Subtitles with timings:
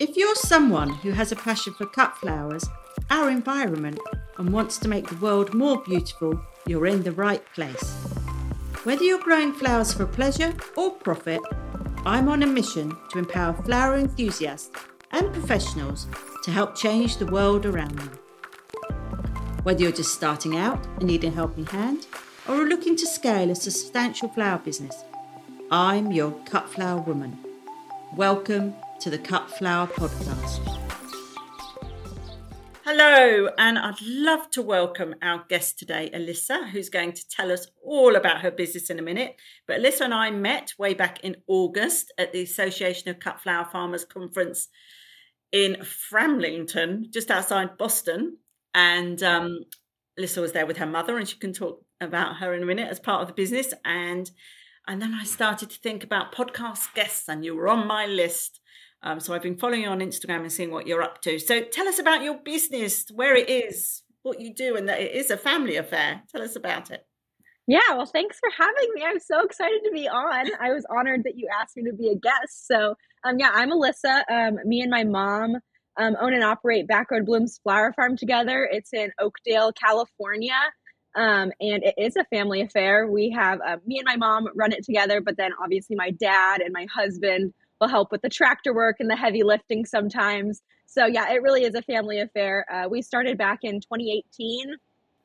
[0.00, 2.66] If you're someone who has a passion for cut flowers,
[3.10, 4.00] our environment,
[4.38, 7.92] and wants to make the world more beautiful, you're in the right place.
[8.84, 11.42] Whether you're growing flowers for pleasure or profit,
[12.06, 14.70] I'm on a mission to empower flower enthusiasts
[15.10, 16.06] and professionals
[16.44, 18.18] to help change the world around them.
[19.64, 22.06] Whether you're just starting out and need a helping hand,
[22.48, 25.04] or are looking to scale a substantial flower business,
[25.70, 27.38] I'm your cut flower woman.
[28.16, 30.60] Welcome to the Cut Flower Podcast.
[32.84, 37.66] Hello, and I'd love to welcome our guest today, Alyssa, who's going to tell us
[37.82, 39.36] all about her business in a minute.
[39.66, 43.64] But Alyssa and I met way back in August at the Association of Cut Flower
[43.72, 44.68] Farmers Conference
[45.50, 48.36] in Framlington, just outside Boston.
[48.74, 49.60] And um,
[50.18, 52.90] Alyssa was there with her mother, and she can talk about her in a minute
[52.90, 53.72] as part of the business.
[53.82, 54.30] And
[54.86, 58.60] and then I started to think about podcast guests, and you were on my list.
[59.02, 61.38] Um, so I've been following you on Instagram and seeing what you're up to.
[61.38, 65.12] So tell us about your business, where it is, what you do, and that it
[65.12, 66.22] is a family affair.
[66.30, 67.06] Tell us about it.
[67.66, 69.04] Yeah, well, thanks for having me.
[69.06, 70.50] I'm so excited to be on.
[70.60, 72.66] I was honored that you asked me to be a guest.
[72.66, 74.22] So, um, yeah, I'm Alyssa.
[74.30, 75.56] Um, me and my mom
[75.96, 78.68] um, own and operate Backroad Blooms Flower Farm together.
[78.70, 80.58] It's in Oakdale, California.
[81.14, 83.06] Um, and it is a family affair.
[83.06, 86.60] We have uh, me and my mom run it together, but then obviously my dad
[86.60, 90.62] and my husband will help with the tractor work and the heavy lifting sometimes.
[90.86, 92.66] So yeah, it really is a family affair.
[92.70, 94.74] Uh, we started back in 2018,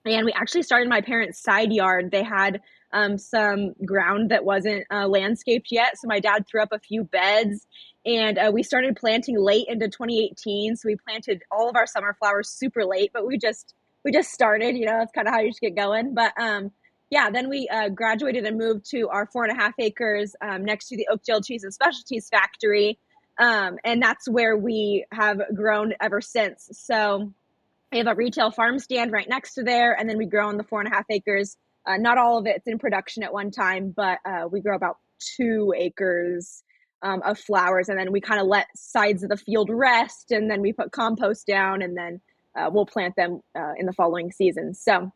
[0.05, 2.11] and we actually started my parents' side yard.
[2.11, 2.61] They had
[2.93, 7.03] um, some ground that wasn't uh, landscaped yet, so my dad threw up a few
[7.03, 7.67] beds,
[8.05, 10.75] and uh, we started planting late into 2018.
[10.75, 14.31] So we planted all of our summer flowers super late, but we just we just
[14.31, 14.77] started.
[14.77, 16.13] You know, that's kind of how you just get going.
[16.13, 16.71] But um,
[17.15, 20.65] yeah, then we uh, graduated and moved to our four and a half acres um,
[20.65, 22.99] next to the Oakdale Cheese and Specialties Factory.
[23.37, 26.67] Um, and that's where we have grown ever since.
[26.73, 27.31] So
[27.93, 30.57] we have a retail farm stand right next to there, and then we grow on
[30.57, 31.55] the four and a half acres.
[31.85, 34.97] Uh, not all of it's in production at one time, but uh, we grow about
[35.37, 36.63] two acres
[37.01, 40.51] um, of flowers, and then we kind of let sides of the field rest, and
[40.51, 42.19] then we put compost down, and then
[42.57, 44.73] uh, we'll plant them uh, in the following season.
[44.73, 45.13] So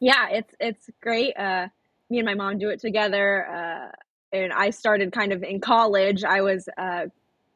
[0.00, 1.36] yeah, it's it's great.
[1.36, 1.68] Uh,
[2.10, 3.46] me and my mom do it together.
[3.46, 3.90] Uh,
[4.32, 6.24] and I started kind of in college.
[6.24, 7.06] I was uh,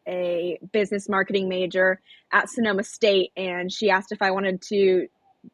[0.09, 2.01] a business marketing major
[2.33, 5.09] at Sonoma State, and she asked if I wanted to, you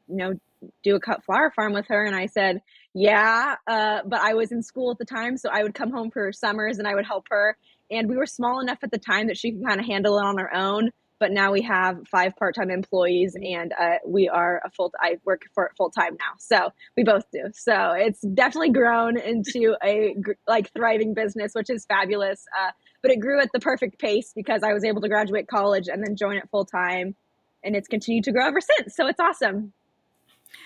[0.08, 0.34] know,
[0.82, 2.60] do a cut flower farm with her, and I said,
[2.94, 3.56] yeah.
[3.66, 6.32] Uh, but I was in school at the time, so I would come home for
[6.32, 7.56] summers and I would help her.
[7.90, 10.24] And we were small enough at the time that she could kind of handle it
[10.24, 14.70] on her own but now we have five part-time employees and uh, we are a
[14.70, 19.76] full i work for full-time now so we both do so it's definitely grown into
[19.84, 20.14] a
[20.46, 22.70] like thriving business which is fabulous uh,
[23.02, 26.04] but it grew at the perfect pace because i was able to graduate college and
[26.04, 27.14] then join it full-time
[27.62, 29.72] and it's continued to grow ever since so it's awesome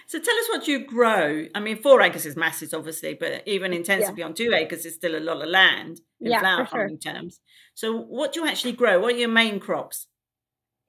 [0.06, 1.46] so tell us what you grow.
[1.54, 4.26] I mean, four acres is massive, obviously, but even intensively yeah.
[4.26, 7.40] on two acres is still a lot of land in yeah, flower farming terms.
[7.74, 9.00] So what do you actually grow?
[9.00, 10.06] What are your main crops?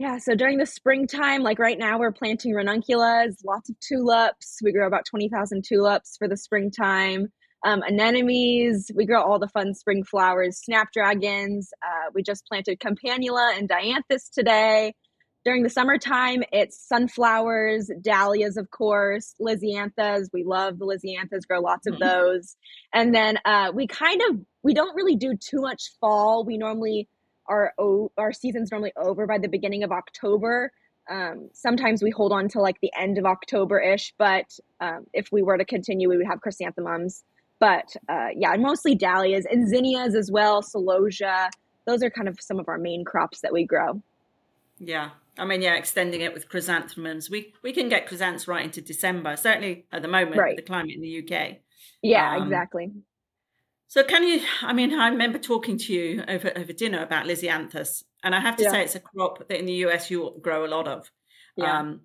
[0.01, 4.57] Yeah, so during the springtime, like right now, we're planting ranunculus, lots of tulips.
[4.63, 7.27] We grow about 20,000 tulips for the springtime.
[7.63, 11.69] Um, anemones, we grow all the fun spring flowers, snapdragons.
[11.83, 14.95] Uh, we just planted campanula and dianthus today.
[15.45, 20.29] During the summertime, it's sunflowers, dahlias, of course, lisianthus.
[20.33, 22.07] We love the lisianthus, grow lots of mm-hmm.
[22.07, 22.55] those.
[22.91, 26.43] And then uh, we kind of, we don't really do too much fall.
[26.43, 27.07] We normally
[27.47, 27.73] our
[28.17, 30.71] our season's normally over by the beginning of October.
[31.09, 34.45] Um, sometimes we hold on to like the end of October ish, but
[34.79, 37.23] um, if we were to continue, we would have chrysanthemums.
[37.59, 41.49] But uh, yeah, mostly dahlias and zinnias as well, celosia.
[41.85, 44.01] Those are kind of some of our main crops that we grow.
[44.79, 47.29] Yeah, I mean, yeah, extending it with chrysanthemums.
[47.29, 49.35] We we can get chrysanthemums right into December.
[49.35, 50.55] Certainly at the moment, right.
[50.55, 51.57] the climate in the UK.
[52.01, 52.91] Yeah, um, exactly.
[53.91, 54.39] So can you?
[54.61, 58.55] I mean, I remember talking to you over over dinner about Lisianthus, and I have
[58.55, 58.71] to yeah.
[58.71, 61.11] say it's a crop that in the US you grow a lot of.
[61.57, 61.77] Yeah.
[61.77, 62.01] Um,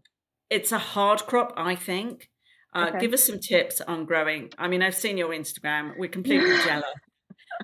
[0.51, 2.29] it's a hard crop, I think.
[2.75, 2.99] Uh, okay.
[2.99, 4.51] Give us some tips on growing.
[4.59, 5.93] I mean, I've seen your Instagram.
[5.97, 6.91] We're completely jealous.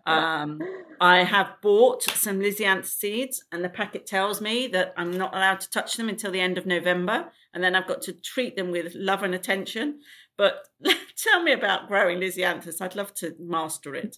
[0.06, 0.60] Um,
[1.00, 5.58] I have bought some Lisianthus seeds, and the packet tells me that I'm not allowed
[5.62, 8.70] to touch them until the end of November, and then I've got to treat them
[8.70, 9.98] with love and attention.
[10.42, 10.66] But
[11.16, 12.80] tell me about growing Lisianthus.
[12.80, 14.16] I'd love to master it.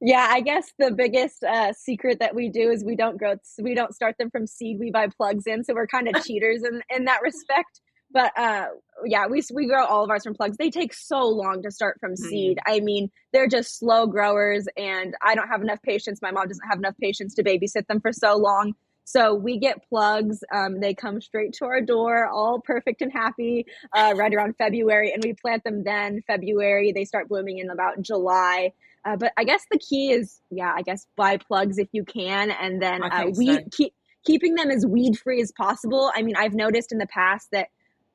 [0.00, 3.76] Yeah, I guess the biggest uh, secret that we do is we don't grow, we
[3.76, 4.78] don't start them from seed.
[4.80, 7.80] We buy plugs in, so we're kind of cheaters in in that respect.
[8.10, 8.66] But uh,
[9.04, 10.56] yeah, we we grow all of ours from plugs.
[10.56, 12.58] They take so long to start from seed.
[12.66, 12.74] Mm.
[12.74, 16.18] I mean, they're just slow growers, and I don't have enough patience.
[16.20, 18.72] My mom doesn't have enough patience to babysit them for so long.
[19.04, 20.44] So we get plugs.
[20.54, 25.12] Um, they come straight to our door, all perfect and happy, uh, right around February,
[25.12, 26.22] and we plant them then.
[26.26, 28.72] February, they start blooming in about July.
[29.04, 32.50] Uh, but I guess the key is, yeah, I guess buy plugs if you can,
[32.50, 33.68] and then uh, weed so.
[33.72, 33.94] keep
[34.24, 36.12] keeping them as weed free as possible.
[36.14, 37.68] I mean, I've noticed in the past that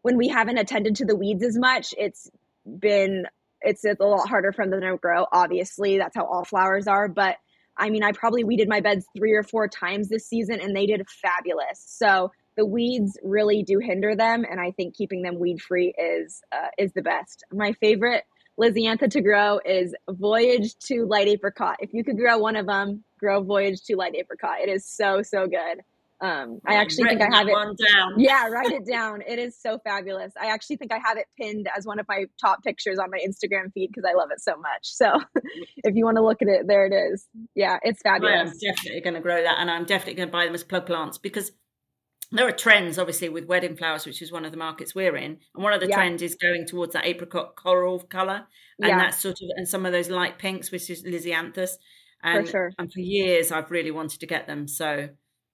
[0.04, 2.30] when we haven't attended to the weeds as much, it's
[2.80, 3.26] been
[3.62, 5.26] it's, it's a lot harder for them to grow.
[5.32, 7.08] Obviously, that's how all flowers are.
[7.08, 7.38] But
[7.78, 10.86] I mean, I probably weeded my beds three or four times this season, and they
[10.86, 11.84] did fabulous.
[11.86, 16.42] So the weeds really do hinder them, and I think keeping them weed free is
[16.52, 17.44] uh, is the best.
[17.52, 18.24] My favorite
[18.60, 21.76] Lisiantha to grow is Voyage to Light Apricot.
[21.80, 24.60] If you could grow one of them, grow Voyage to Light Apricot.
[24.62, 25.82] It is so so good.
[26.26, 27.54] Um, I actually think I have it.
[27.54, 28.14] Down.
[28.18, 29.22] Yeah, write it down.
[29.22, 30.34] It is so fabulous.
[30.42, 33.18] I actually think I have it pinned as one of my top pictures on my
[33.18, 34.82] Instagram feed because I love it so much.
[34.84, 35.14] So
[35.84, 37.28] if you want to look at it, there it is.
[37.54, 38.52] Yeah, it's fabulous.
[38.52, 40.88] I'm definitely going to grow that, and I'm definitely going to buy them as plug
[40.88, 41.52] plants because
[42.32, 45.38] there are trends obviously with wedding flowers which is one of the markets we're in
[45.54, 45.96] and one of the yeah.
[45.96, 48.48] trends is going towards that apricot coral color
[48.80, 48.98] and yeah.
[48.98, 51.74] that sort of and some of those light pinks which is lisianthus
[52.24, 52.72] and, for sure.
[52.80, 55.08] and for years i've really wanted to get them so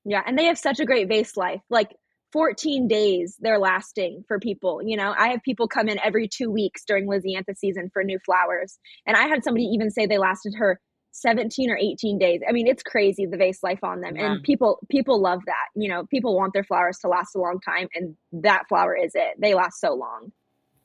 [0.05, 1.61] yeah, and they have such a great vase life.
[1.69, 1.95] Like
[2.31, 4.81] 14 days they're lasting for people.
[4.83, 8.19] You know, I have people come in every two weeks during Lisiantha season for new
[8.25, 8.79] flowers.
[9.05, 10.79] And I had somebody even say they lasted her
[11.11, 12.39] 17 or 18 days.
[12.47, 14.15] I mean, it's crazy the vase life on them.
[14.15, 14.33] Yeah.
[14.33, 15.67] And people people love that.
[15.75, 19.11] You know, people want their flowers to last a long time and that flower is
[19.13, 19.35] it.
[19.39, 20.31] They last so long.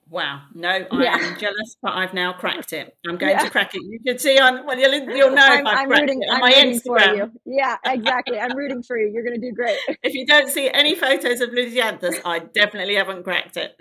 [0.08, 1.16] Wow, no, I yeah.
[1.16, 2.96] am jealous, but I've now cracked it.
[3.08, 3.42] I'm going yeah.
[3.42, 3.82] to crack it.
[3.82, 6.30] You can see on well, you'll, you'll know I'm, if I've I'm cracked rooting, it
[6.30, 7.32] on I'm my Instagram.
[7.44, 8.38] Yeah, exactly.
[8.38, 9.10] I'm rooting for you.
[9.12, 9.78] You're going to do great.
[10.04, 13.76] If you don't see any photos of Lisianthus, I definitely haven't cracked it.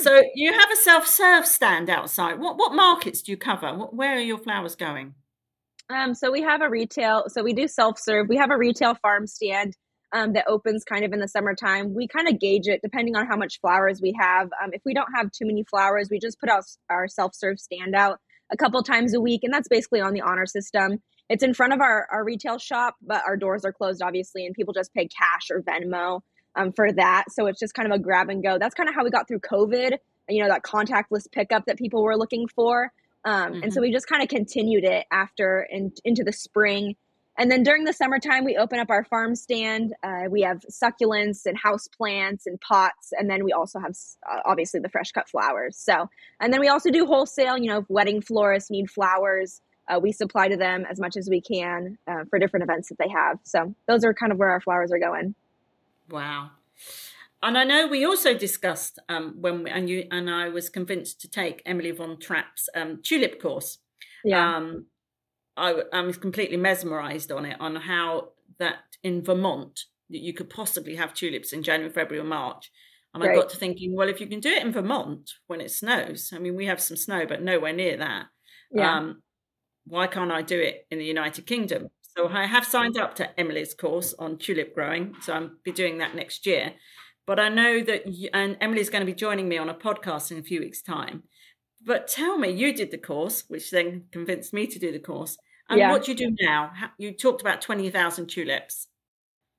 [0.00, 2.38] So you have a self-serve stand outside.
[2.38, 3.72] What what markets do you cover?
[3.74, 5.14] What, where are your flowers going?
[5.88, 7.24] Um, so we have a retail.
[7.28, 8.28] So we do self-serve.
[8.28, 9.74] We have a retail farm stand
[10.14, 11.92] um, that opens kind of in the summertime.
[11.92, 14.48] We kind of gauge it depending on how much flowers we have.
[14.62, 17.58] Um, if we don't have too many flowers, we just put out our self serve
[17.58, 18.20] stand out
[18.52, 21.02] a couple times a week, and that's basically on the honor system.
[21.28, 24.54] It's in front of our, our retail shop, but our doors are closed, obviously, and
[24.54, 26.20] people just pay cash or Venmo
[26.54, 27.24] um, for that.
[27.30, 28.58] So it's just kind of a grab and go.
[28.58, 29.96] That's kind of how we got through COVID,
[30.28, 32.92] you know, that contactless pickup that people were looking for.
[33.24, 33.62] Um, mm-hmm.
[33.62, 33.88] And so mm-hmm.
[33.88, 36.94] we just kind of continued it after and into the spring
[37.36, 39.94] and then during the summertime, we open up our farm stand.
[40.02, 43.12] Uh, we have succulents and house plants and pots.
[43.12, 43.96] And then we also have
[44.30, 45.76] uh, obviously the fresh cut flowers.
[45.76, 46.08] So,
[46.40, 50.12] and then we also do wholesale, you know, if wedding florists need flowers, uh, we
[50.12, 53.38] supply to them as much as we can uh, for different events that they have.
[53.42, 55.34] So those are kind of where our flowers are going.
[56.08, 56.50] Wow.
[57.42, 61.20] And I know we also discussed um, when we, and you and I was convinced
[61.22, 63.78] to take Emily von Trapp's um, tulip course.
[64.24, 64.56] Yeah.
[64.56, 64.86] Um,
[65.56, 69.80] I, I was completely mesmerized on it on how that in Vermont
[70.10, 72.70] that you could possibly have tulips in January, February, or March.
[73.12, 73.32] And right.
[73.32, 76.32] I got to thinking, well, if you can do it in Vermont when it snows,
[76.34, 78.26] I mean, we have some snow, but nowhere near that.
[78.72, 78.96] Yeah.
[78.96, 79.22] Um,
[79.86, 81.90] why can't I do it in the United Kingdom?
[82.16, 85.14] So I have signed up to Emily's course on tulip growing.
[85.20, 86.74] So I'll be doing that next year.
[87.26, 90.30] But I know that, you, and Emily's going to be joining me on a podcast
[90.30, 91.22] in a few weeks' time.
[91.84, 95.36] But tell me, you did the course, which then convinced me to do the course.
[95.68, 95.90] And yeah.
[95.90, 96.72] what do you do now?
[96.98, 98.88] You talked about 20,000 tulips.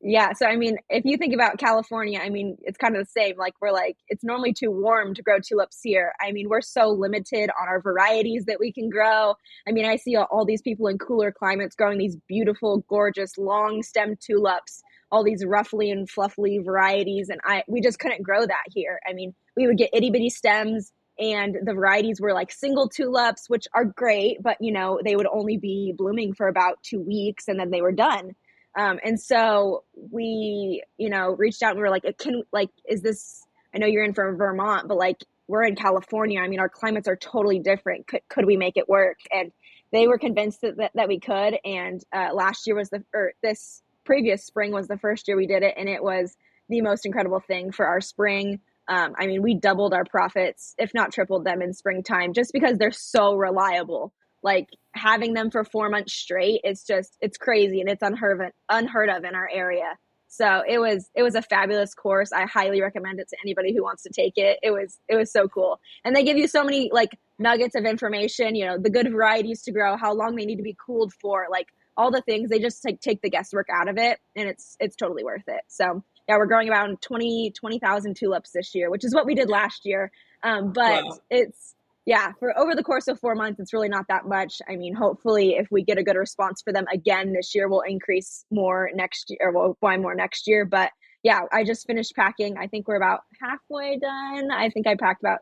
[0.02, 0.34] Yeah.
[0.34, 3.38] So, I mean, if you think about California, I mean, it's kind of the same.
[3.38, 6.14] Like, we're like, it's normally too warm to grow tulips here.
[6.22, 9.34] I mean, we're so limited on our varieties that we can grow.
[9.68, 13.82] I mean, I see all, these people in cooler climates growing these beautiful, gorgeous, long
[13.82, 17.30] stem tulips, all these ruffly and fluffy varieties.
[17.30, 19.00] And I, we just couldn't grow that here.
[19.10, 23.50] I mean, we would get itty bitty stems and the varieties were like single tulips
[23.50, 27.48] which are great but you know they would only be blooming for about two weeks
[27.48, 28.36] and then they were done.
[28.78, 33.02] Um, and so we you know reached out and we were like can like is
[33.02, 36.42] this i know you're in from vermont but like we're in california.
[36.42, 38.08] I mean our climates are totally different.
[38.08, 39.20] Could, could we make it work?
[39.32, 39.52] And
[39.92, 43.34] they were convinced that, that, that we could and uh, last year was the or
[43.42, 46.36] this previous spring was the first year we did it and it was
[46.70, 50.94] the most incredible thing for our spring um, I mean, we doubled our profits, if
[50.94, 54.14] not tripled them in springtime, just because they're so reliable.
[54.44, 58.52] Like having them for four months straight, it's just it's crazy and it's unheard of,
[58.70, 59.98] unheard of in our area.
[60.28, 62.32] So it was it was a fabulous course.
[62.32, 64.60] I highly recommend it to anybody who wants to take it.
[64.62, 67.86] It was it was so cool, and they give you so many like nuggets of
[67.86, 68.54] information.
[68.54, 71.48] You know, the good varieties to grow, how long they need to be cooled for,
[71.50, 72.50] like all the things.
[72.50, 75.62] They just like take the guesswork out of it, and it's it's totally worth it.
[75.68, 79.50] So yeah, we're growing around 20 20,000 tulips this year, which is what we did
[79.50, 80.12] last year.
[80.44, 81.18] Um, but wow.
[81.30, 84.62] it's yeah, for over the course of four months, it's really not that much.
[84.70, 87.82] I mean, hopefully, if we get a good response for them again this year, we'll
[87.82, 90.66] increase more next year, or we'll buy more next year.
[90.66, 90.92] But
[91.24, 92.58] yeah, I just finished packing.
[92.58, 94.52] I think we're about halfway done.
[94.52, 95.40] I think I packed about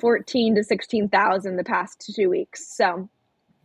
[0.00, 2.76] fourteen to sixteen thousand the past two weeks.
[2.76, 3.08] So wow.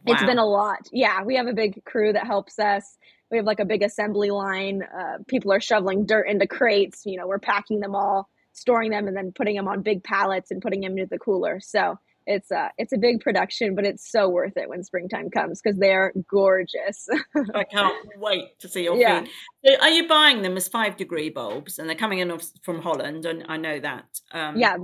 [0.05, 0.87] it's been a lot.
[0.91, 2.99] Yeah, we have a big crew that helps us.
[3.33, 4.83] We have like a big assembly line.
[4.83, 7.01] Uh, people are shoveling dirt into crates.
[7.03, 10.51] You know, we're packing them all storing them and then putting them on big pallets
[10.51, 11.59] and putting them into the cooler.
[11.59, 11.97] So
[12.27, 15.79] it's a it's a big production, but it's so worth it when springtime comes because
[15.79, 17.07] they're gorgeous.
[17.55, 19.21] I can't wait to see your yeah.
[19.21, 19.29] feed.
[19.65, 22.31] So are you buying them as five degree bulbs, and they're coming in
[22.63, 24.05] from Holland, and I know that.
[24.31, 24.77] Um, yeah.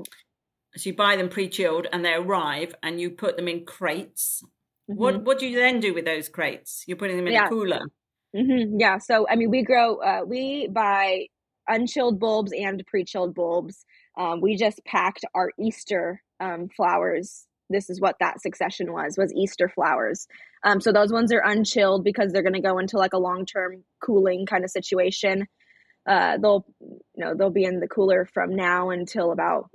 [0.76, 4.44] So you buy them pre chilled, and they arrive, and you put them in crates.
[4.90, 5.00] Mm-hmm.
[5.00, 6.84] What what do you then do with those crates?
[6.88, 7.46] You're putting them in yeah.
[7.46, 7.82] a cooler.
[8.36, 8.80] Mm-hmm.
[8.80, 8.98] Yeah.
[9.00, 9.96] So I mean, we grow.
[9.96, 11.28] Uh, we buy
[11.68, 13.86] unchilled bulbs and pre-chilled bulbs.
[14.18, 17.46] Um, we just packed our Easter um, flowers.
[17.70, 20.28] This is what that succession was was Easter flowers.
[20.64, 23.84] Um, so those ones are unchilled because they're going to go into like a long-term
[24.04, 25.48] cooling kind of situation
[26.08, 29.70] uh, they'll you know they'll be in the cooler from now until about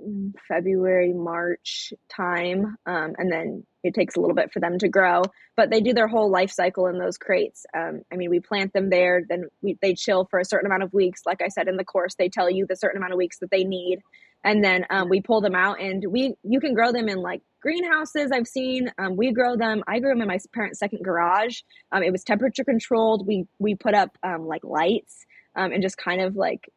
[0.47, 5.21] February March time, um, and then it takes a little bit for them to grow.
[5.55, 7.65] But they do their whole life cycle in those crates.
[7.75, 10.83] Um, I mean, we plant them there, then we, they chill for a certain amount
[10.83, 11.21] of weeks.
[11.25, 13.51] Like I said in the course, they tell you the certain amount of weeks that
[13.51, 13.99] they need,
[14.43, 17.41] and then um, we pull them out, and we you can grow them in like
[17.61, 18.91] greenhouses I've seen.
[18.97, 19.83] Um, we grow them.
[19.87, 21.61] I grew them in my parents' second garage.
[21.91, 23.25] Um, it was temperature controlled.
[23.25, 25.24] We we put up um, like lights
[25.55, 26.69] um, and just kind of like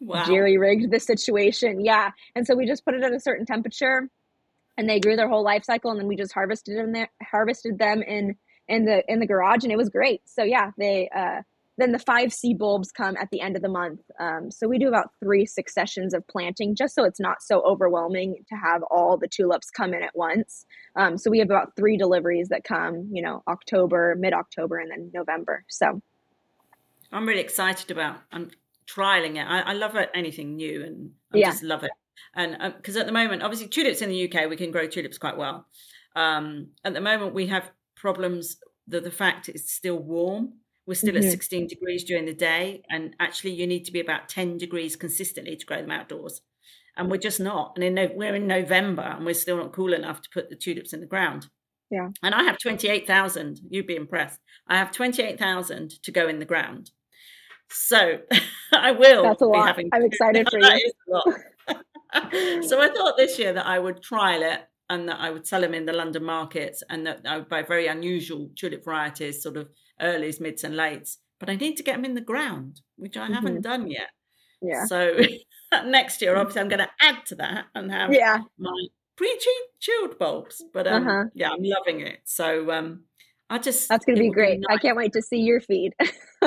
[0.00, 0.24] wow.
[0.24, 1.84] jerry rigged the situation.
[1.84, 2.10] Yeah.
[2.34, 4.08] And so we just put it at a certain temperature
[4.76, 7.78] and they grew their whole life cycle and then we just harvested them there, harvested
[7.78, 8.36] them in
[8.68, 10.22] in the in the garage and it was great.
[10.26, 11.42] So yeah, they uh
[11.78, 14.00] then the five C bulbs come at the end of the month.
[14.18, 18.44] Um, so we do about three successions of planting just so it's not so overwhelming
[18.48, 20.64] to have all the tulips come in at once.
[20.96, 24.90] Um, so we have about three deliveries that come, you know, October, mid October, and
[24.90, 25.64] then November.
[25.68, 26.00] So
[27.16, 28.18] I'm really excited about.
[28.30, 28.50] I'm
[28.86, 29.46] trialing it.
[29.46, 31.50] I, I love anything new, and I yeah.
[31.50, 31.90] just love it.
[32.34, 35.18] And because um, at the moment, obviously, tulips in the UK, we can grow tulips
[35.18, 35.66] quite well.
[36.14, 38.58] Um, at the moment, we have problems.
[38.88, 40.54] that the fact it's still warm.
[40.86, 41.24] We're still mm-hmm.
[41.24, 44.94] at 16 degrees during the day, and actually, you need to be about 10 degrees
[44.94, 46.42] consistently to grow them outdoors.
[46.96, 47.72] And we're just not.
[47.74, 50.56] And in no, we're in November, and we're still not cool enough to put the
[50.56, 51.48] tulips in the ground.
[51.90, 52.08] Yeah.
[52.22, 53.60] And I have 28,000.
[53.68, 54.40] You'd be impressed.
[54.66, 56.90] I have 28,000 to go in the ground.
[57.70, 58.18] So
[58.72, 59.22] I will.
[59.22, 59.78] That's a lot.
[59.92, 60.92] I'm excited for you.
[62.68, 65.60] so I thought this year that I would trial it and that I would sell
[65.60, 69.56] them in the London markets and that I would buy very unusual tulip varieties, sort
[69.56, 69.68] of
[70.00, 71.16] earlies, mids, and lates.
[71.38, 73.34] But I need to get them in the ground, which I mm-hmm.
[73.34, 74.10] haven't done yet.
[74.62, 74.86] Yeah.
[74.86, 75.16] So
[75.84, 78.38] next year, obviously, I'm going to add to that and have yeah.
[78.58, 80.62] my pre-chilled bulbs.
[80.72, 81.24] But um, uh-huh.
[81.34, 82.20] yeah, I'm loving it.
[82.24, 83.04] So um,
[83.50, 84.60] I just that's going to be great.
[84.60, 84.78] Nice.
[84.78, 85.94] I can't wait to see your feed.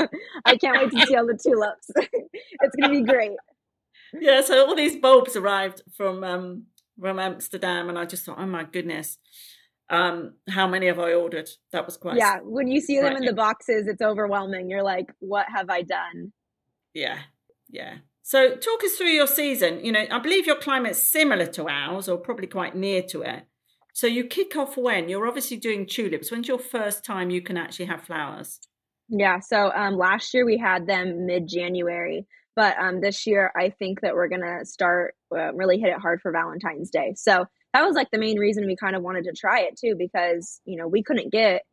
[0.45, 1.89] I can't wait to see all the tulips.
[1.95, 3.37] it's going to be great.
[4.13, 6.65] Yeah, so all these bulbs arrived from um,
[6.99, 9.17] from Amsterdam, and I just thought, oh my goodness,
[9.89, 11.49] um, how many have I ordered?
[11.71, 12.17] That was quite.
[12.17, 14.69] Yeah, when you see them in the boxes, it's overwhelming.
[14.69, 16.31] You're like, what have I done?
[16.93, 17.19] Yeah,
[17.69, 17.97] yeah.
[18.23, 19.83] So talk us through your season.
[19.83, 23.45] You know, I believe your climate's similar to ours, or probably quite near to it.
[23.93, 25.09] So you kick off when?
[25.09, 26.31] You're obviously doing tulips.
[26.31, 28.59] When's your first time you can actually have flowers?
[29.09, 33.69] Yeah, so um, last year we had them mid January, but um, this year I
[33.71, 37.13] think that we're gonna start uh, really hit it hard for Valentine's Day.
[37.15, 39.95] So that was like the main reason we kind of wanted to try it too,
[39.97, 41.63] because you know we couldn't get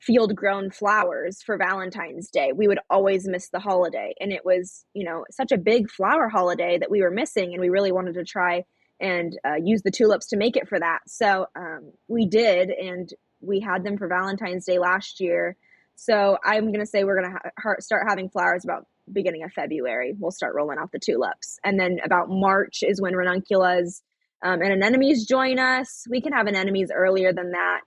[0.00, 2.52] field grown flowers for Valentine's Day.
[2.54, 6.28] We would always miss the holiday, and it was you know such a big flower
[6.28, 8.62] holiday that we were missing, and we really wanted to try
[9.00, 11.00] and uh, use the tulips to make it for that.
[11.08, 15.56] So um, we did, and we had them for Valentine's Day last year
[15.98, 19.52] so I'm going to say we're going to ha- start having flowers about beginning of
[19.52, 20.14] February.
[20.16, 21.58] We'll start rolling out the tulips.
[21.64, 24.02] And then about March is when ranunculus
[24.44, 26.06] um, and anemones join us.
[26.08, 27.80] We can have anemones earlier than that.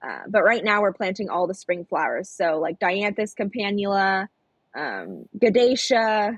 [0.00, 2.30] Uh, but right now we're planting all the spring flowers.
[2.30, 4.28] So like Dianthus campanula,
[4.76, 5.24] um,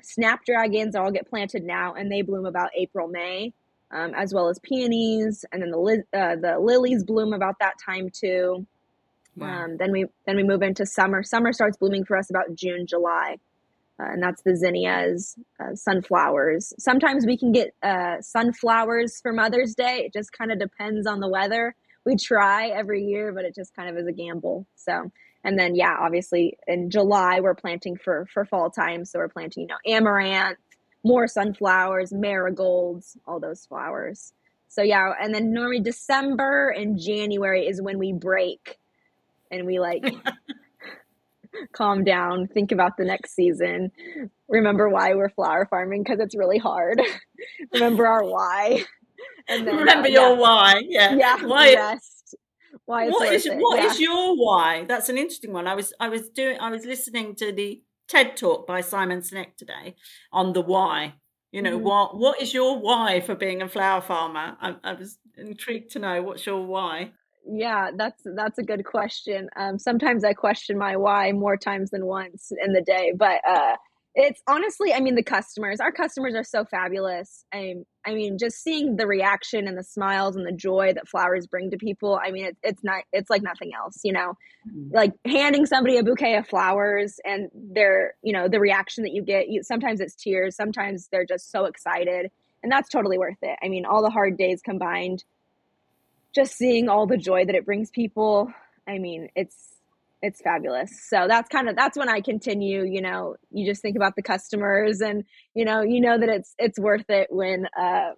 [0.02, 3.52] snapdragons all get planted now and they bloom about April, May,
[3.90, 5.44] um, as well as peonies.
[5.52, 8.66] And then the, li- uh, the lilies bloom about that time too.
[9.40, 9.64] Wow.
[9.64, 11.22] Um, then we then we move into summer.
[11.22, 13.36] Summer starts blooming for us about June, July,
[14.00, 16.72] uh, and that's the zinnias, uh, sunflowers.
[16.78, 20.04] Sometimes we can get uh, sunflowers for Mother's Day.
[20.06, 21.74] It just kind of depends on the weather.
[22.04, 24.66] We try every year, but it just kind of is a gamble.
[24.76, 25.10] So,
[25.44, 29.04] and then yeah, obviously in July we're planting for for fall time.
[29.04, 30.58] So we're planting, you know, amaranth,
[31.04, 34.32] more sunflowers, marigolds, all those flowers.
[34.68, 38.78] so yeah, and then normally December and January is when we break
[39.50, 40.04] and we like
[41.72, 43.90] calm down, think about the next season,
[44.48, 47.00] remember why we're flower farming because it's really hard.
[47.72, 48.84] remember our why.
[49.48, 50.40] And then, remember uh, your yeah.
[50.40, 50.82] why.
[50.86, 51.14] Yeah.
[51.14, 51.46] Yeah.
[51.46, 51.98] Why.
[52.84, 53.90] Why what is what yeah.
[53.90, 54.84] is your why?
[54.86, 55.66] That's an interesting one.
[55.66, 59.56] I was I was doing I was listening to the TED talk by Simon Sinek
[59.56, 59.94] today
[60.32, 61.14] on the why.
[61.52, 61.86] You know, mm-hmm.
[61.86, 64.56] what what is your why for being a flower farmer?
[64.60, 67.12] I, I was intrigued to know what's your why
[67.50, 69.48] yeah that's that's a good question.
[69.56, 73.76] Um, sometimes i question my why more times than once in the day but uh,
[74.14, 77.44] it's honestly i mean the customers our customers are so fabulous.
[77.52, 77.74] I,
[78.06, 81.70] I mean just seeing the reaction and the smiles and the joy that flowers bring
[81.70, 84.34] to people i mean it, it's not it's like nothing else you know?
[84.68, 84.94] Mm-hmm.
[84.94, 89.22] like handing somebody a bouquet of flowers and their you know the reaction that you
[89.22, 92.30] get you, sometimes it's tears sometimes they're just so excited
[92.62, 93.58] and that's totally worth it.
[93.62, 95.24] I mean all the hard days combined
[96.38, 98.52] just seeing all the joy that it brings people
[98.86, 99.78] i mean it's
[100.22, 100.90] it's fabulous.
[101.08, 104.22] So that's kind of that's when i continue you know you just think about the
[104.22, 108.10] customers and you know you know that it's it's worth it when uh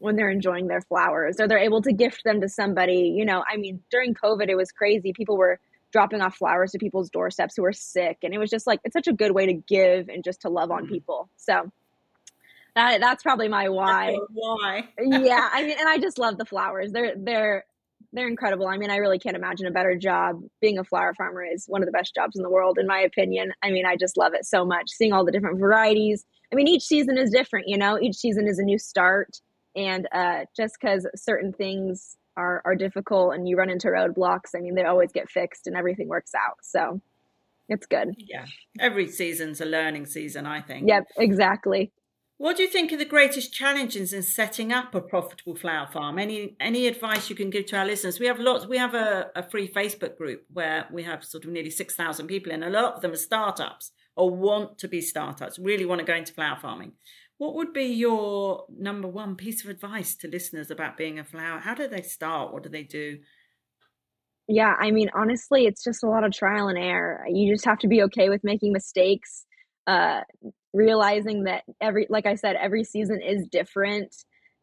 [0.00, 3.44] when they're enjoying their flowers or they're able to gift them to somebody you know
[3.52, 5.12] i mean during covid it was crazy.
[5.12, 5.60] People were
[5.92, 8.94] dropping off flowers to people's doorsteps who were sick and it was just like it's
[8.94, 10.94] such a good way to give and just to love on mm-hmm.
[10.94, 11.28] people.
[11.36, 11.70] So
[12.74, 14.16] that that's probably my why.
[14.32, 14.88] Why?
[14.98, 16.92] yeah, I mean, and I just love the flowers.
[16.92, 17.64] They're they're
[18.12, 18.66] they're incredible.
[18.66, 20.42] I mean, I really can't imagine a better job.
[20.60, 23.00] Being a flower farmer is one of the best jobs in the world, in my
[23.00, 23.52] opinion.
[23.62, 24.90] I mean, I just love it so much.
[24.90, 26.24] Seeing all the different varieties.
[26.52, 27.68] I mean, each season is different.
[27.68, 29.40] You know, each season is a new start,
[29.76, 34.60] and uh, just because certain things are are difficult and you run into roadblocks, I
[34.60, 36.58] mean, they always get fixed and everything works out.
[36.62, 37.00] So.
[37.72, 38.16] It's good.
[38.18, 38.46] Yeah.
[38.80, 40.88] Every season's a learning season, I think.
[40.88, 41.92] Yep, exactly.
[42.40, 46.18] What do you think are the greatest challenges in setting up a profitable flower farm?
[46.18, 48.18] Any any advice you can give to our listeners?
[48.18, 48.66] We have lots.
[48.66, 52.28] We have a, a free Facebook group where we have sort of nearly six thousand
[52.28, 55.98] people, and a lot of them are startups or want to be startups, really want
[55.98, 56.92] to go into flower farming.
[57.36, 61.58] What would be your number one piece of advice to listeners about being a flower?
[61.58, 62.54] How do they start?
[62.54, 63.18] What do they do?
[64.48, 67.22] Yeah, I mean, honestly, it's just a lot of trial and error.
[67.28, 69.44] You just have to be okay with making mistakes.
[69.86, 70.22] Uh,
[70.72, 74.14] realizing that every like i said every season is different.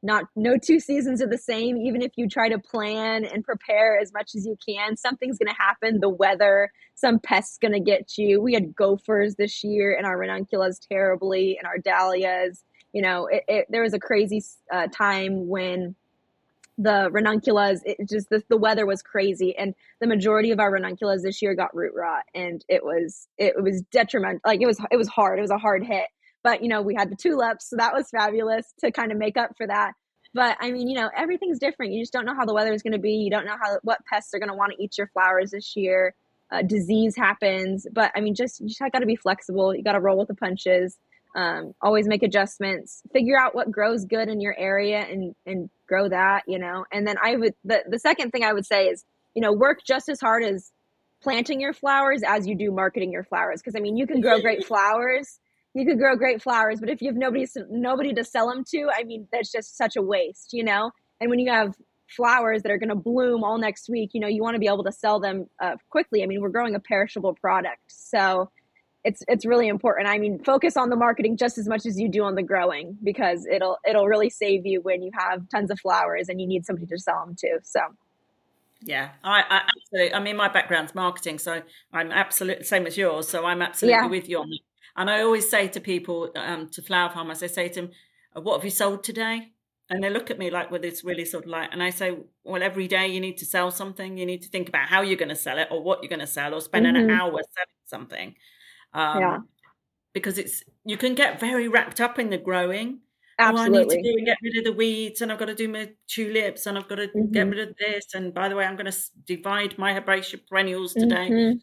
[0.04, 4.00] Not no two seasons are the same even if you try to plan and prepare
[4.00, 7.80] as much as you can something's going to happen the weather some pests going to
[7.80, 8.42] get you.
[8.42, 12.64] We had gophers this year and our ranunculus terribly and our dahlias.
[12.94, 15.96] You know it, it, there was a crazy uh, time when
[16.78, 19.56] the ranunculus it just the, the weather was crazy.
[19.58, 23.62] And the majority of our ranunculus this year got root rot and it was it
[23.62, 26.06] was detrimental like it was it was hard it was a hard hit.
[26.44, 29.38] But you know we had the tulips so that was fabulous to kind of make
[29.38, 29.94] up for that.
[30.34, 31.94] But i mean you know everything's different.
[31.94, 33.14] You just don't know how the weather is going to be.
[33.14, 35.76] You don't know how what pests are going to want to eat your flowers this
[35.76, 36.14] year.
[36.52, 37.88] Uh, disease happens.
[37.92, 39.76] But i mean just you just got to be flexible.
[39.76, 40.98] You got to roll with the punches
[41.38, 46.10] um, always make adjustments figure out what grows good in your area and and grow
[46.10, 46.84] that you know?
[46.92, 49.80] And then i would the, the second thing i would say is you know work
[49.86, 50.72] just as hard as
[51.22, 53.62] planting your flowers as you do marketing your flowers.
[53.62, 55.40] Because i mean you can grow great flowers.
[55.76, 58.90] You could grow great flowers but if you have nobody nobody to sell them to
[58.94, 60.92] i mean that's just such a waste you know?
[61.22, 61.76] And when you have
[62.08, 64.66] flowers that are going to bloom all next week you know you want to be
[64.66, 66.24] able to sell them uh, quickly.
[66.24, 67.84] I mean we're growing a perishable product.
[67.90, 68.50] So
[69.04, 70.08] it's it's really important.
[70.08, 72.98] I mean, focus on the marketing just as much as you do on the growing
[73.04, 76.66] because it'll it'll really save you when you have tons of flowers and you need
[76.66, 77.60] somebody to sell them to.
[77.64, 77.80] So
[78.82, 80.14] yeah, I, I absolutely.
[80.14, 81.62] I mean, my background's marketing, so
[81.94, 83.28] I'm absolutely same as yours.
[83.28, 84.08] So I'm absolutely yeah.
[84.08, 84.60] with you on that.
[84.96, 87.92] And I always say to people, um, to flower farmers, I say to them,
[88.36, 89.52] uh, "What have you sold today?"
[89.90, 92.18] And they look at me like with this really sort of like, and I say,
[92.44, 94.18] "Well, every day you need to sell something.
[94.18, 96.20] You need to think about how you're going to sell it, or what you're going
[96.20, 96.96] to sell, or spend mm-hmm.
[96.96, 98.36] an hour selling something."
[98.94, 99.38] Um, yeah.
[100.14, 103.02] Because it's you can get very wrapped up in the growing.
[103.40, 103.78] Absolutely.
[103.78, 105.56] Oh, I need to do and get rid of the weeds, and I've got to
[105.56, 107.32] do my tulips, and I've got to mm-hmm.
[107.32, 108.06] get rid of this.
[108.16, 111.30] And by the way, I'm going to divide my herbaceous perennials today.
[111.30, 111.58] Mm-hmm.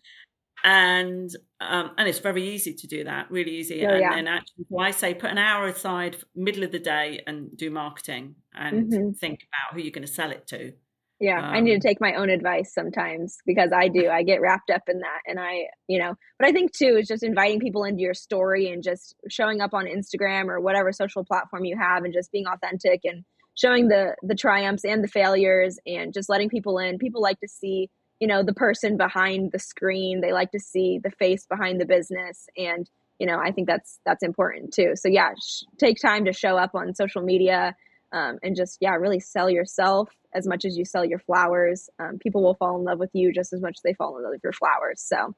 [0.66, 3.84] And um, and it's very easy to do that, really easy.
[3.84, 4.14] Oh, and yeah.
[4.14, 7.70] then actually, so I say put an hour aside, middle of the day, and do
[7.70, 9.10] marketing and mm-hmm.
[9.12, 10.72] think about who you're going to sell it to.
[11.20, 14.08] Yeah, um, I need to um, take my own advice sometimes because I do.
[14.08, 15.20] I get wrapped up in that.
[15.26, 18.70] And I, you know, but I think too is just inviting people into your story
[18.70, 22.46] and just showing up on Instagram or whatever social platform you have and just being
[22.46, 23.24] authentic and
[23.54, 26.98] showing the the triumphs and the failures and just letting people in.
[26.98, 30.20] People like to see, you know, the person behind the screen.
[30.20, 32.88] They like to see the face behind the business and
[33.20, 34.94] you know, I think that's that's important too.
[34.96, 37.76] So yeah, sh- take time to show up on social media
[38.14, 42.18] um, and just yeah really sell yourself as much as you sell your flowers um,
[42.18, 44.32] people will fall in love with you just as much as they fall in love
[44.32, 45.34] with your flowers so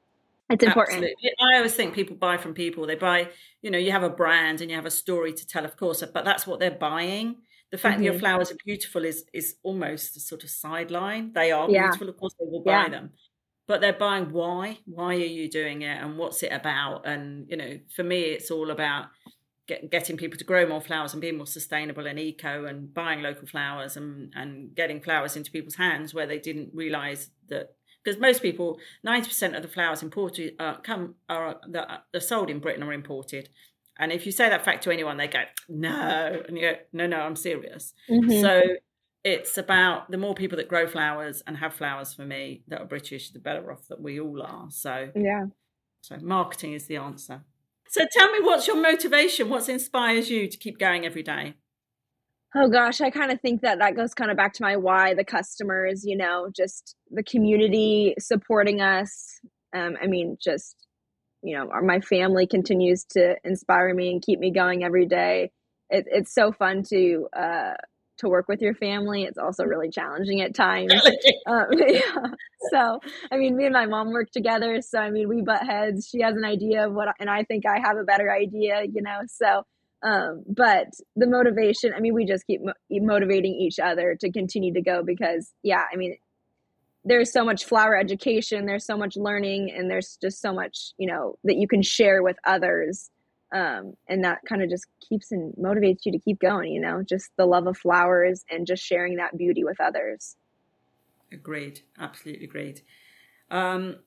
[0.49, 1.31] it's important Absolutely.
[1.41, 3.27] i always think people buy from people they buy
[3.61, 6.01] you know you have a brand and you have a story to tell of course
[6.13, 7.35] but that's what they're buying
[7.71, 7.99] the fact mm-hmm.
[7.99, 8.21] that your mm-hmm.
[8.21, 11.87] flowers are beautiful is is almost a sort of sideline they are yeah.
[11.87, 12.89] beautiful of course they will buy yeah.
[12.89, 13.11] them
[13.67, 17.57] but they're buying why why are you doing it and what's it about and you
[17.57, 19.07] know for me it's all about
[19.67, 23.21] get, getting people to grow more flowers and being more sustainable and eco and buying
[23.21, 28.19] local flowers and, and getting flowers into people's hands where they didn't realize that because
[28.19, 32.83] most people 90% of the flowers imported uh, come are that are sold in britain
[32.83, 33.49] are imported.
[33.99, 37.05] And if you say that fact to anyone they go no and you go no
[37.05, 37.93] no i'm serious.
[38.09, 38.41] Mm-hmm.
[38.41, 38.61] so
[39.23, 42.85] it's about the more people that grow flowers and have flowers for me that are
[42.85, 44.67] british the better off that we all are.
[44.69, 45.47] So yeah.
[46.01, 47.43] so marketing is the answer
[47.89, 49.49] so tell me what's your motivation?
[49.49, 51.55] What inspires you to keep going every day?
[52.55, 55.13] Oh gosh, I kind of think that that goes kind of back to my why,
[55.13, 59.39] the customers, you know, just the community supporting us.
[59.75, 60.87] Um, I mean, just,
[61.43, 65.51] you know, my family continues to inspire me and keep me going every day.
[65.89, 67.73] It, it's so fun to, uh,
[68.19, 69.23] to work with your family.
[69.23, 70.93] It's also really challenging at times.
[71.47, 72.27] um, yeah.
[72.71, 72.99] So,
[73.31, 74.81] I mean, me and my mom work together.
[74.81, 76.07] So, I mean, we butt heads.
[76.11, 79.01] She has an idea of what, and I think I have a better idea, you
[79.01, 79.21] know.
[79.27, 79.63] So,
[80.03, 84.73] um, but the motivation, I mean, we just keep mo- motivating each other to continue
[84.73, 86.17] to go because, yeah, I mean,
[87.03, 91.07] there's so much flower education, there's so much learning, and there's just so much, you
[91.07, 93.09] know, that you can share with others
[93.53, 97.03] um, and that kind of just keeps and motivates you to keep going you know
[97.07, 100.35] just the love of flowers and just sharing that beauty with others.
[101.31, 102.81] Agreed absolutely agreed.
[103.49, 103.97] Um,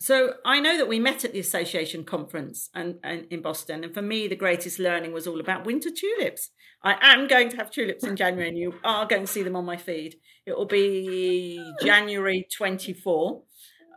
[0.00, 3.94] so i know that we met at the association conference and, and, in boston and
[3.94, 6.50] for me the greatest learning was all about winter tulips.
[6.82, 9.56] I am going to have tulips in january and you are going to see them
[9.56, 10.16] on my feed.
[10.46, 13.42] It will be january 24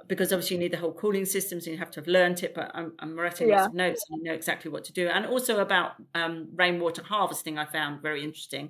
[0.07, 2.53] because obviously you need the whole cooling systems and you have to have learned it
[2.53, 3.61] but i'm, I'm writing yeah.
[3.61, 7.03] lots of notes and you know exactly what to do and also about um, rainwater
[7.03, 8.69] harvesting i found very interesting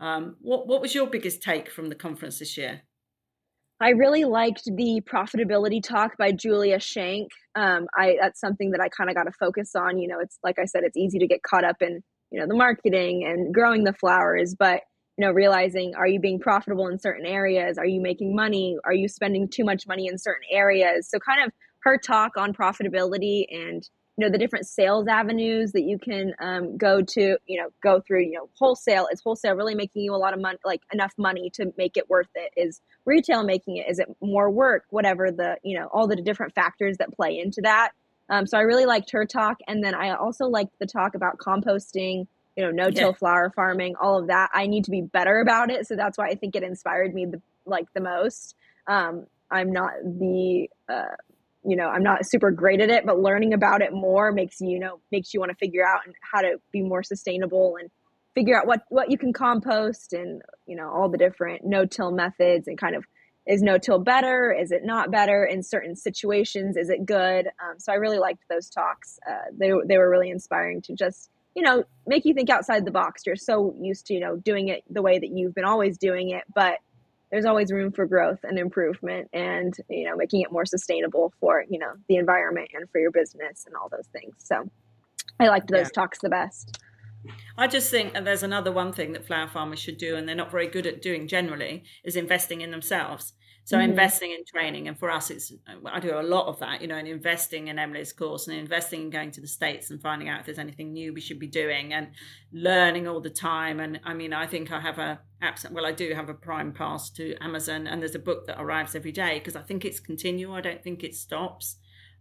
[0.00, 2.82] um, what, what was your biggest take from the conference this year
[3.80, 7.32] I really liked the profitability talk by Julia Shank.
[7.56, 9.98] Um, I that's something that I kind of got to focus on.
[9.98, 12.46] You know, it's like I said, it's easy to get caught up in you know
[12.46, 14.82] the marketing and growing the flowers, but
[15.16, 17.78] you know realizing are you being profitable in certain areas?
[17.78, 18.76] Are you making money?
[18.84, 21.08] Are you spending too much money in certain areas?
[21.08, 25.82] So kind of her talk on profitability and you know the different sales avenues that
[25.82, 29.08] you can um, go to you know go through you know wholesale.
[29.12, 32.08] Is wholesale really making you a lot of money like enough money to make it
[32.08, 32.52] worth it?
[32.56, 33.86] Is retail making it?
[33.88, 34.84] Is it more work?
[34.90, 37.90] Whatever the you know all the different factors that play into that.
[38.28, 39.58] Um, so i really liked her talk.
[39.66, 43.14] And then i also liked the talk about composting you know, no-till yeah.
[43.14, 44.50] flower farming, all of that.
[44.52, 47.26] I need to be better about it, so that's why I think it inspired me
[47.26, 48.54] the, like the most.
[48.86, 51.16] Um, I'm not the, uh,
[51.64, 54.70] you know, I'm not super great at it, but learning about it more makes you,
[54.70, 57.90] you know makes you want to figure out how to be more sustainable and
[58.34, 62.66] figure out what what you can compost and you know all the different no-till methods
[62.66, 63.04] and kind of
[63.46, 67.92] is no-till better is it not better in certain situations is it good um, so
[67.92, 71.84] i really liked those talks uh, they, they were really inspiring to just you know,
[72.06, 73.22] make you think outside the box.
[73.26, 76.30] You're so used to, you know, doing it the way that you've been always doing
[76.30, 76.78] it, but
[77.30, 81.64] there's always room for growth and improvement and, you know, making it more sustainable for,
[81.68, 84.34] you know, the environment and for your business and all those things.
[84.38, 84.68] So
[85.40, 86.02] I liked those yeah.
[86.02, 86.78] talks the best.
[87.56, 90.50] I just think there's another one thing that flower farmers should do, and they're not
[90.50, 93.32] very good at doing generally, is investing in themselves.
[93.64, 93.90] So mm-hmm.
[93.90, 95.52] investing in training, and for us, it's
[95.86, 99.02] I do a lot of that, you know, and investing in Emily's course and investing
[99.02, 101.46] in going to the states and finding out if there's anything new we should be
[101.46, 102.08] doing and
[102.52, 103.78] learning all the time.
[103.78, 105.74] And I mean, I think I have a absent.
[105.74, 108.96] Well, I do have a Prime pass to Amazon, and there's a book that arrives
[108.96, 110.54] every day because I think it's continual.
[110.54, 111.76] I don't think it stops.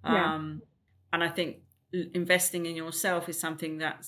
[0.06, 0.36] Yeah.
[0.36, 0.62] Um,
[1.12, 1.58] and I think
[1.92, 4.06] investing in yourself is something that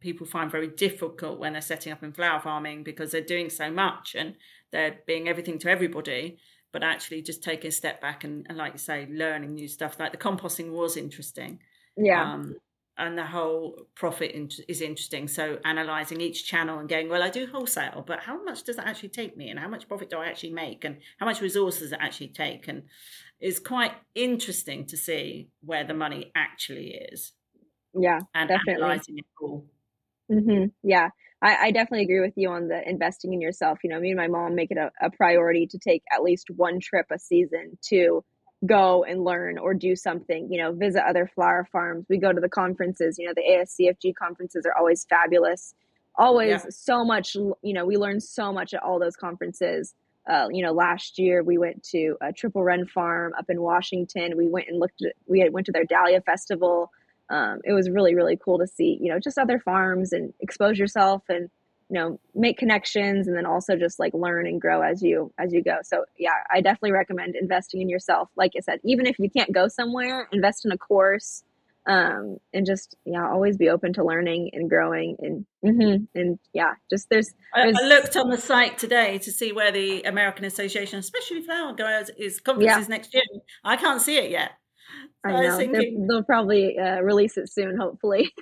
[0.00, 3.70] people find very difficult when they're setting up in flower farming because they're doing so
[3.70, 4.34] much and
[4.70, 6.38] they're being everything to everybody
[6.74, 9.98] but actually just taking a step back and, and like you say, learning new stuff.
[10.00, 11.60] Like the composting was interesting.
[11.96, 12.34] Yeah.
[12.34, 12.56] Um,
[12.98, 14.34] and the whole profit
[14.68, 15.28] is interesting.
[15.28, 18.88] So analyzing each channel and going, well, I do wholesale, but how much does that
[18.88, 21.80] actually take me, and how much profit do I actually make, and how much resources
[21.82, 22.84] does it actually take, and
[23.40, 27.32] it's quite interesting to see where the money actually is.
[27.98, 28.82] Yeah, and definitely.
[28.82, 29.66] analyzing it all.
[30.30, 30.66] Mm-hmm.
[30.84, 31.08] Yeah,
[31.42, 33.78] I, I, definitely agree with you on the investing in yourself.
[33.84, 36.48] You know, me and my mom make it a, a priority to take at least
[36.50, 38.24] one trip a season to
[38.66, 42.06] go and learn or do something, you know, visit other flower farms.
[42.08, 45.74] We go to the conferences, you know, the ASCFG conferences are always fabulous.
[46.16, 46.64] always yeah.
[46.70, 47.34] so much.
[47.34, 49.94] You know, we learned so much at all those conferences.
[50.28, 54.36] Uh, you know, last year we went to a triple Run farm up in Washington.
[54.36, 56.90] We went and looked at, we went to their Dahlia Festival.
[57.30, 60.78] Um, it was really, really cool to see, you know, just other farms and expose
[60.78, 61.48] yourself and,
[61.88, 65.52] you know, make connections and then also just like learn and grow as you, as
[65.52, 65.78] you go.
[65.82, 68.28] So yeah, I definitely recommend investing in yourself.
[68.36, 71.44] Like I said, even if you can't go somewhere, invest in a course,
[71.86, 76.74] um, and just yeah always be open to learning and growing and mm-hmm, and yeah
[76.88, 80.98] just there's, there's, I, looked on the site today to see where the American Association
[80.98, 82.96] especially flower goes is conferences yeah.
[82.96, 83.22] next year
[83.64, 84.52] I can't see it yet
[85.24, 85.54] I know.
[85.54, 88.32] I thinking, they'll probably uh, release it soon hopefully.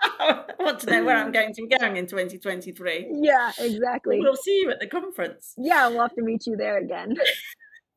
[0.00, 4.20] I want to know where I'm going to be going in 2023 yeah exactly.
[4.20, 5.54] We'll see you at the conference.
[5.56, 7.16] Yeah we'll have to meet you there again.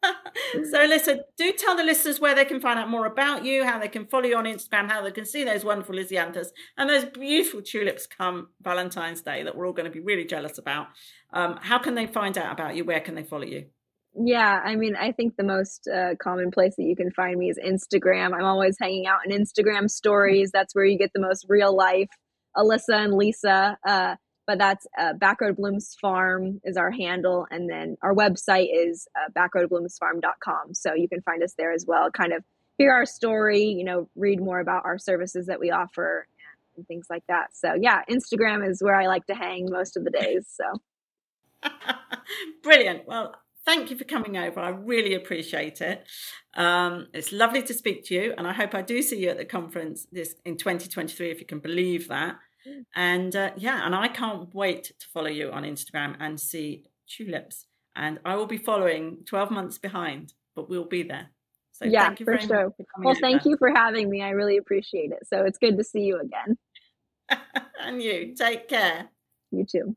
[0.70, 3.80] So, listen, do tell the listeners where they can find out more about you, how
[3.80, 7.06] they can follow you on Instagram, how they can see those wonderful Lisianthus and those
[7.06, 10.88] beautiful tulips come Valentine's Day that we're all going to be really jealous about.
[11.32, 12.84] Um, how can they find out about you?
[12.84, 13.68] Where can they follow you?
[14.14, 17.50] Yeah, I mean, I think the most uh, common place that you can find me
[17.50, 18.34] is Instagram.
[18.34, 20.52] I'm always hanging out in Instagram stories.
[20.52, 22.10] That's where you get the most real life
[22.56, 23.78] Alyssa and Lisa.
[23.88, 24.16] Uh,
[24.48, 27.48] but that's uh, Backroad Blooms Farm is our handle.
[27.52, 30.74] And then our website is uh, backroadbloomsfarm.com.
[30.74, 32.44] So you can find us there as well, kind of
[32.78, 36.28] hear our story, you know, read more about our services that we offer
[36.76, 37.56] and things like that.
[37.56, 40.48] So yeah, Instagram is where I like to hang most of the days.
[40.50, 41.70] So
[42.64, 43.08] brilliant.
[43.08, 43.36] Well,
[43.72, 44.60] thank you for coming over.
[44.60, 46.06] I really appreciate it.
[46.56, 49.38] Um, it's lovely to speak to you, and I hope I do see you at
[49.38, 52.38] the conference this in 2023, if you can believe that.
[52.96, 57.66] And uh, yeah, and I can't wait to follow you on Instagram and see tulips.
[57.96, 61.30] And I will be following 12 months behind, but we'll be there.
[61.72, 62.72] So yeah, for sure.
[62.78, 64.22] For well, thank you for having me.
[64.22, 65.26] I really appreciate it.
[65.28, 66.58] So it's good to see you again.
[67.80, 68.36] and you.
[68.36, 69.10] Take care.
[69.52, 69.96] You too.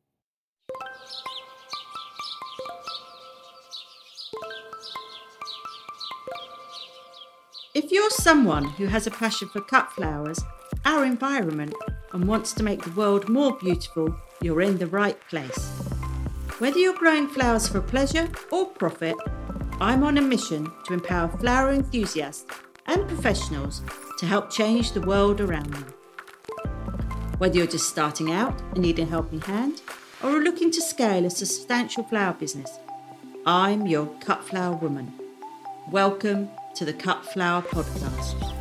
[7.75, 10.39] If you're someone who has a passion for cut flowers,
[10.85, 11.75] our environment,
[12.13, 15.71] and wants to make the world more beautiful, you're in the right place.
[16.61, 19.17] Whether you're growing flowers for pleasure or profit,
[19.81, 22.47] I'm on a mission to empower flower enthusiasts
[22.87, 23.83] and professionals
[24.19, 25.93] to help change the world around them.
[27.39, 29.83] Whether you're just starting out and need a helping hand,
[30.23, 32.79] or are looking to scale a substantial flower business,
[33.45, 35.13] I'm your cut flower woman.
[35.91, 38.54] Welcome to the Cut Flower Podcast.